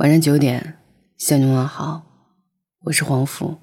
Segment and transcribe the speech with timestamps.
[0.00, 0.78] 晚上九点，
[1.18, 2.00] 向你问好，
[2.84, 3.58] 我是黄甫。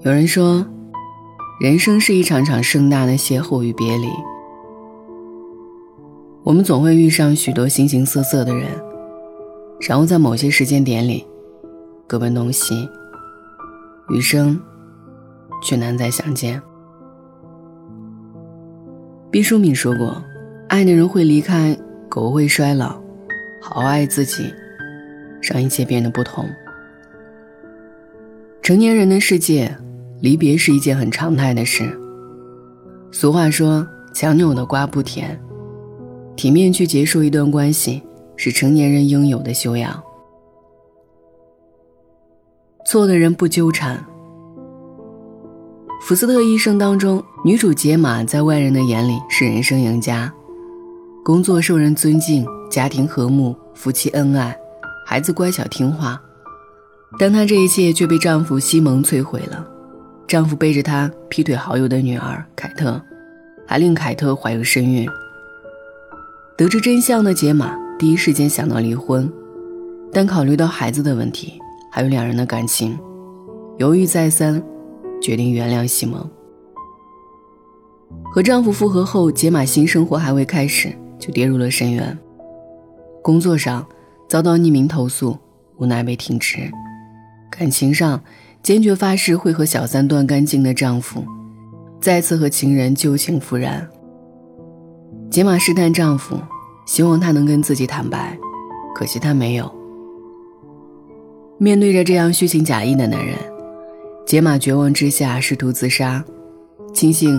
[0.00, 0.66] 有人说，
[1.60, 4.08] 人生是一场场盛大的邂逅与别离。
[6.44, 8.70] 我们总会遇上许多形形色色的人，
[9.86, 11.26] 然后在某些时间点里，
[12.06, 12.88] 各奔东西，
[14.08, 14.58] 余生
[15.62, 16.62] 却难再相见。
[19.34, 20.22] 毕淑敏说过
[20.70, 21.76] ：“爱的人会离开，
[22.08, 22.90] 狗会衰老，
[23.60, 24.54] 好好爱自己，
[25.42, 26.48] 让一切变得不同。”
[28.62, 29.76] 成年人的世界。
[30.20, 31.84] 离别是一件很常态的事。
[33.10, 33.84] 俗话说
[34.14, 35.38] ：“强扭的瓜不甜。”
[36.36, 38.00] 体面去结束一段关系，
[38.36, 40.00] 是成年人应有的修养。
[42.86, 44.02] 错的人不纠缠。
[46.00, 50.32] 福斯特一生当中，女主杰玛在外人的眼里是人生赢家，
[51.22, 54.58] 工作受人尊敬，家庭和睦，夫妻恩爱，
[55.04, 56.18] 孩子乖巧听话。
[57.18, 59.62] 但她这一切却被丈夫西蒙摧毁了。
[60.26, 62.98] 丈夫背着她劈腿好友的女儿凯特，
[63.66, 65.06] 还令凯特怀有身孕。
[66.56, 69.30] 得知真相的杰玛第一时间想到离婚，
[70.10, 71.60] 但考虑到孩子的问题，
[71.92, 72.98] 还有两人的感情，
[73.76, 74.62] 犹豫再三，
[75.20, 76.26] 决定原谅西蒙。
[78.24, 82.18] 和丈夫复合后，杰玛新生活还未开始就跌入了深渊，
[83.22, 83.86] 工作上
[84.28, 85.38] 遭到匿名投诉，
[85.78, 86.70] 无奈被停职，
[87.50, 88.20] 感情上。
[88.62, 91.22] 坚决发誓会和小三断干净的丈夫，
[92.00, 93.86] 再次和情人旧情复燃。
[95.30, 96.38] 杰玛试探丈夫，
[96.86, 98.38] 希望他能跟自己坦白，
[98.94, 99.70] 可惜他没有。
[101.58, 103.36] 面对着这样虚情假意的男人，
[104.24, 106.24] 杰玛绝望之下试图自杀，
[106.94, 107.38] 庆幸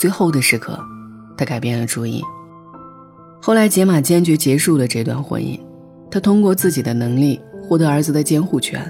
[0.00, 0.82] 最后的时刻，
[1.36, 2.24] 他改变了主意。
[3.38, 5.60] 后来，杰玛坚决结束了这段婚姻，
[6.10, 8.82] 他通过自己的能力获得儿子的监护权。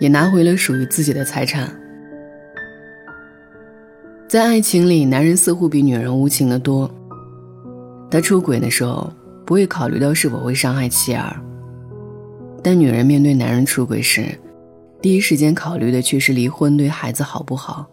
[0.00, 1.72] 也拿回了属于自己的财产。
[4.26, 6.90] 在爱情里，男人似乎比女人无情的多。
[8.10, 9.08] 他出轨的时候，
[9.46, 11.32] 不会考虑到是否会伤害妻儿；
[12.60, 14.36] 但女人面对男人出轨时，
[15.00, 17.86] 第一时间考虑的却是离婚对孩子好不好，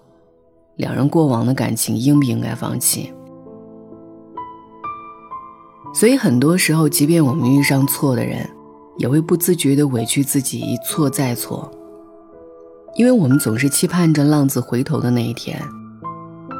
[0.77, 3.11] 两人过往的感情应不应该放弃。
[5.93, 8.47] 所以很多时候，即便我们遇上错的人，
[8.97, 11.69] 也会不自觉地委屈自己，一错再错。
[12.95, 15.59] 因为我们总是期盼着浪子回头的那一天，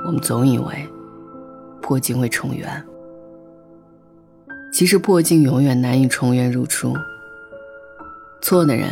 [0.06, 0.66] 我们总以为
[1.82, 2.84] 破镜会重圆。
[4.74, 6.94] 其实破镜永远难以重圆如初。
[8.42, 8.90] 错的人，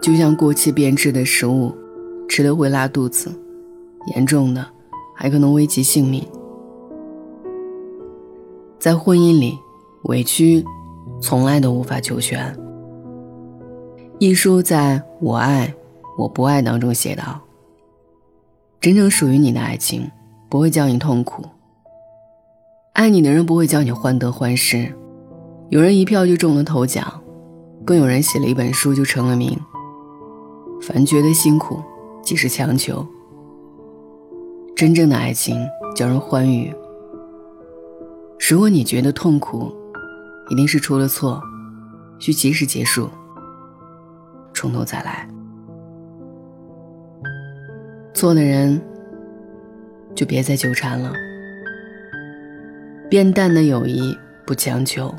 [0.00, 1.76] 就像过期变质的食物，
[2.28, 3.30] 吃了会拉肚子，
[4.06, 4.66] 严重的
[5.14, 6.26] 还可能危及性命。
[8.78, 9.58] 在婚姻里，
[10.04, 10.64] 委屈
[11.20, 12.58] 从来都无法求全。
[14.18, 15.74] 一书在我爱。
[16.18, 17.40] 我不爱当中写道
[18.78, 20.10] ：“真正属于你的爱情，
[20.50, 21.42] 不会叫你痛苦。
[22.92, 24.92] 爱你的人不会叫你患得患失。
[25.70, 27.22] 有人一票就中了头奖，
[27.86, 29.58] 更有人写了一本书就成了名。
[30.82, 31.80] 凡觉得辛苦，
[32.22, 33.06] 即是强求。
[34.80, 36.74] 真正的爱情叫人欢愉。
[38.48, 39.70] 如果你觉得痛苦，
[40.48, 41.38] 一定是出了错，
[42.18, 43.10] 需及时结束，
[44.54, 45.28] 从头再来。”
[48.16, 48.80] 错的人，
[50.14, 51.12] 就别再纠缠了。
[53.10, 54.16] 变淡的友谊
[54.46, 55.14] 不强求。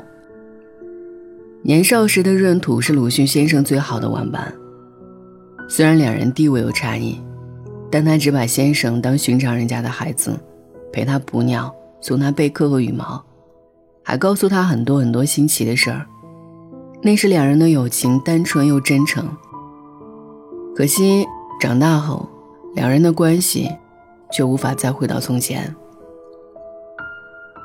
[1.62, 4.52] 年少时的闰土是鲁迅先生最好的玩伴。
[5.68, 7.16] 虽然两人地位有差异，
[7.92, 10.36] 但他只把先生当寻常人家的孩子，
[10.92, 13.22] 陪他捕鸟，送他贝壳和羽毛，
[14.02, 16.06] 还告诉他很多很多新奇的事儿。
[17.02, 19.28] 那时两人的友情单纯又真诚。
[20.74, 21.24] 可惜
[21.60, 22.28] 长大后。
[22.74, 23.68] 两人的关系，
[24.32, 25.76] 却无法再回到从前。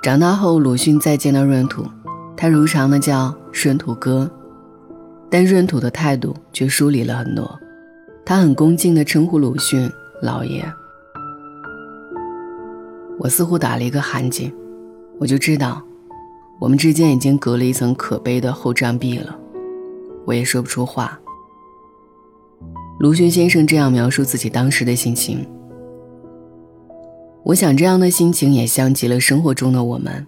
[0.04, 1.86] 长大后，鲁迅再见到闰土，
[2.36, 4.30] 他如常的叫闰土哥，
[5.30, 7.58] 但闰土的态度却疏离了很多。
[8.26, 9.90] 他很恭敬的称呼鲁迅
[10.22, 10.64] 老爷。
[13.20, 14.54] 我似乎打了一个寒噤，
[15.20, 15.82] 我就知道，
[16.60, 19.38] 我们之间已经隔了一层可悲的厚障壁了。
[20.26, 21.20] 我也说不出话。
[23.00, 25.48] 鲁迅先生这样描述自己当时的心情。
[27.44, 30.28] 我想，这样的心情也像极了生活中的我们。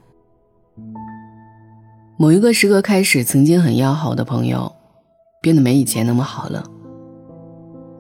[2.17, 4.71] 某一个时刻开始，曾经很要好的朋友，
[5.41, 6.63] 变得没以前那么好了。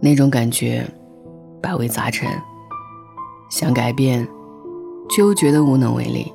[0.01, 0.87] 那种感觉，
[1.61, 2.29] 百味杂陈，
[3.49, 4.27] 想改变，
[5.09, 6.31] 却又觉得无能为力。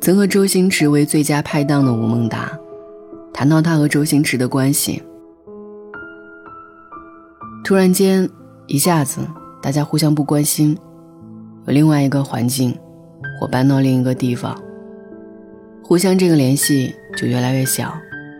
[0.00, 2.58] 曾和周星驰为最佳拍档的吴孟达，
[3.32, 5.02] 谈到他和周星驰的关系，
[7.62, 8.28] 突然间
[8.66, 9.20] 一下子
[9.60, 10.76] 大家互相不关心，
[11.66, 12.74] 有另外一个环境，
[13.42, 14.58] 我搬到另一个地方，
[15.84, 17.92] 互相这个联系就越来越小，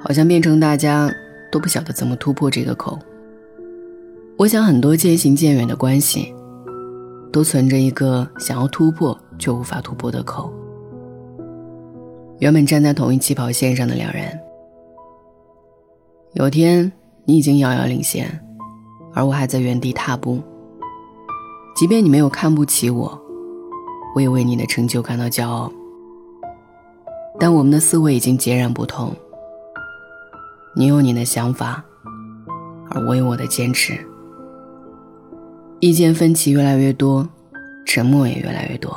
[0.02, 1.12] 好像变成大家
[1.52, 2.98] 都不晓得怎么突破这个口。
[4.40, 6.34] 我想很多渐行渐远的关系，
[7.30, 10.50] 都存着一个想要突破却无法突破的口。
[12.38, 14.40] 原本站在同一起跑线上的两人，
[16.32, 16.90] 有天
[17.26, 18.42] 你已经遥遥领先，
[19.12, 20.40] 而我还在原地踏步。
[21.76, 23.20] 即便你没有看不起我，
[24.14, 25.70] 我也为你的成就感到骄傲。
[27.38, 29.14] 但我们的思维已经截然不同。
[30.74, 31.84] 你有你的想法，
[32.88, 34.06] 而我有我的坚持。
[35.80, 37.26] 意见分歧越来越多，
[37.86, 38.94] 沉默也越来越多。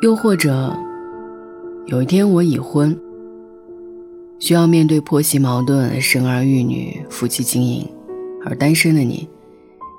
[0.00, 0.74] 又或者，
[1.86, 2.98] 有一天我已婚，
[4.38, 7.86] 需要面对婆媳矛盾、生儿育女、夫妻经营，
[8.46, 9.28] 而单身的你，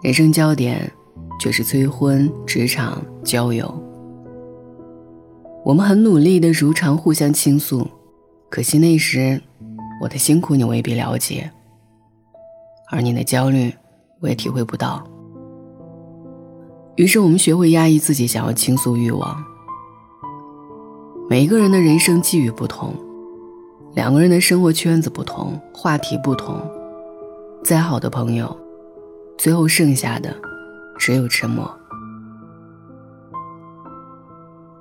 [0.01, 0.91] 人生焦点
[1.39, 3.71] 却是催婚、职场、交友。
[5.63, 7.87] 我们很努力的如常互相倾诉，
[8.49, 9.39] 可惜那时
[10.01, 11.51] 我的辛苦你未必了解，
[12.91, 13.71] 而你的焦虑
[14.23, 15.03] 我也体会不到。
[16.95, 19.43] 于是我们学会压抑自己想要倾诉欲望。
[21.29, 22.93] 每一个人的人生际遇不同，
[23.93, 26.55] 两个人的生活圈子不同，话题不同，
[27.63, 28.55] 再好的朋友，
[29.37, 30.33] 最后剩下的
[30.97, 31.69] 只有沉默。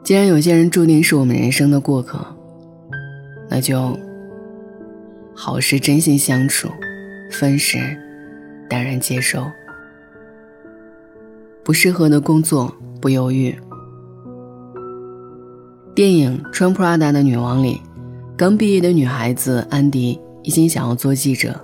[0.04, 2.18] 既然有些人注定是我们人生的过客，
[3.48, 3.98] 那就
[5.34, 6.68] 好时真心相处，
[7.30, 7.78] 分时
[8.72, 9.44] 淡然接受。
[11.62, 13.54] 不适合的工作不犹豫。
[15.94, 17.82] 电影《穿 Prada 的女王》里，
[18.34, 21.60] 刚毕业的女孩子安迪一心想要做记者，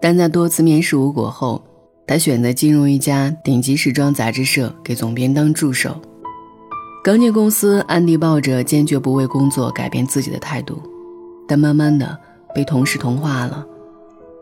[0.00, 1.60] 但在多次面试无果后，
[2.06, 6.00] 她选择进入一家顶级时装杂志社，给总编当助手。
[7.02, 10.80] 刚进公司，安迪抱着坚决不为工作改变自己的态度，
[11.48, 12.16] 但慢慢的
[12.54, 13.66] 被同事同化了。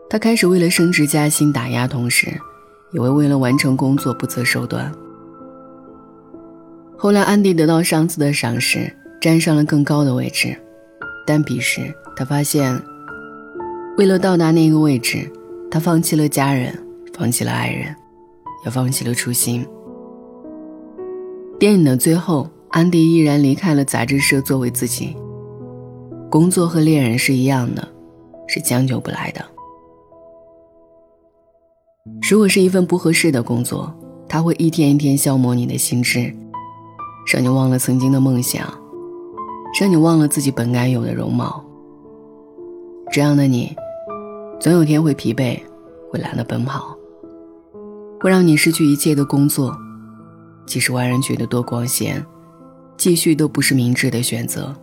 [0.09, 2.27] 他开始为了升职加薪打压同事，
[2.91, 4.91] 也会为了完成工作不择手段。
[6.97, 10.55] 后来，安迪得到上司的赏识，站上了更高的位置，
[11.25, 12.81] 但彼时他发现，
[13.97, 15.29] 为了到达那个位置，
[15.69, 16.73] 他放弃了家人，
[17.13, 17.93] 放弃了爱人，
[18.63, 19.65] 也放弃了初心。
[21.59, 25.15] 电影的最后，安迪依然离开了杂志社，作为自己。
[26.29, 27.87] 工作和恋人是一样的，
[28.47, 29.43] 是将就不来的。
[32.27, 33.93] 如果是一份不合适的工作，
[34.27, 36.33] 他会一天一天消磨你的心智。
[37.31, 38.67] 让你忘了曾经的梦想，
[39.79, 41.63] 让你忘了自己本该有的容貌。
[43.11, 43.75] 这样的你，
[44.59, 45.59] 总有天会疲惫，
[46.11, 46.95] 会懒得奔跑，
[48.19, 49.75] 会让你失去一切的工作。
[50.65, 52.23] 即使外人觉得多光鲜，
[52.97, 54.75] 继续都不是明智的选择。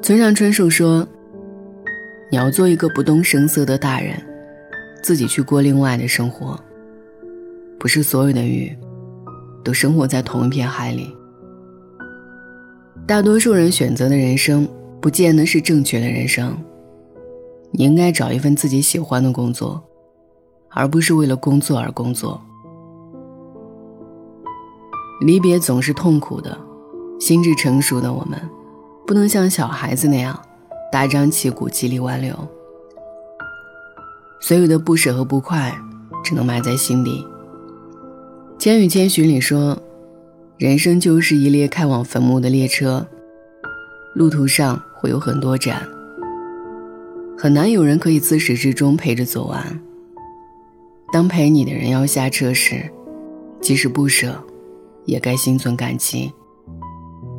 [0.00, 1.06] 村上春树说
[2.30, 4.20] ：“你要做一个不动声色的大人，
[5.02, 6.58] 自己去过另外的生活。
[7.78, 8.74] 不是所有的鱼。”
[9.64, 11.16] 都生活在同一片海里。
[13.06, 14.68] 大多数人选择的人生，
[15.00, 16.52] 不见得是正确的人生。
[17.70, 19.80] 你应该找一份自己喜欢的工作，
[20.70, 22.42] 而不是为了工作而工作。
[25.20, 26.58] 离别总是痛苦的，
[27.20, 28.36] 心智成熟的我们，
[29.06, 30.36] 不能像小孩子那样
[30.90, 32.36] 大张旗鼓、极力挽留。
[34.42, 35.72] 所有的不舍和不快，
[36.24, 37.24] 只能埋在心底。
[38.58, 39.80] 《千与千寻》里说
[40.58, 43.06] ：“人生就是一列开往坟墓的列车，
[44.16, 45.88] 路途上会有很多站，
[47.38, 49.80] 很难有人可以自始至终陪着走完。
[51.12, 52.90] 当陪你的人要下车时，
[53.60, 54.42] 即使不舍，
[55.04, 56.32] 也该心存感激，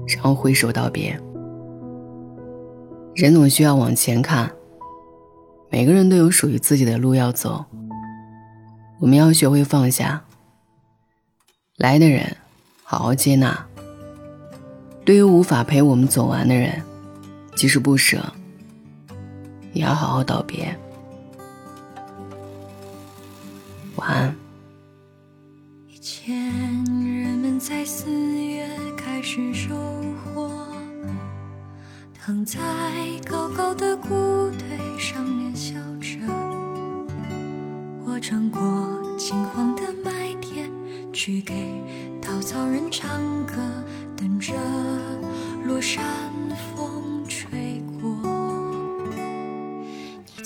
[0.07, 1.19] 然后挥手道别。
[3.13, 4.49] 人总需要往前看，
[5.73, 7.65] 每个人都有属于自己的路要走，
[8.99, 10.23] 我们要学会放下。”
[11.77, 12.37] 来的人，
[12.83, 13.65] 好好接纳。
[15.03, 16.83] 对于无法陪我们走完的人，
[17.55, 18.23] 即使不舍，
[19.73, 20.77] 也要好好道别。
[23.95, 24.35] 晚安。
[25.87, 26.35] 以前
[26.85, 28.11] 人们在四
[28.45, 29.73] 月开始收
[30.23, 30.51] 获，
[32.13, 32.61] 躺在
[33.27, 34.13] 高高的谷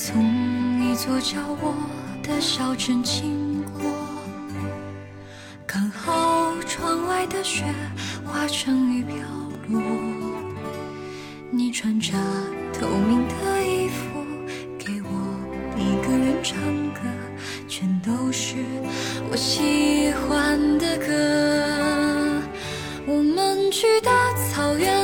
[0.10, 1.76] 从你左脚我
[2.24, 3.92] 的小镇经过
[5.66, 7.66] 刚好窗外的雪
[8.26, 9.18] 化成雨飘
[9.68, 9.82] 落
[11.52, 12.14] 你穿着
[12.72, 14.24] 透明的衣服
[14.80, 15.12] 给我
[15.76, 16.58] 一个人唱
[16.94, 17.02] 歌
[17.68, 18.56] 全都是
[19.30, 22.42] 我喜欢的歌
[23.06, 24.97] 我们去大草原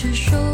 [0.00, 0.47] 是说。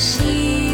[0.00, 0.69] 心。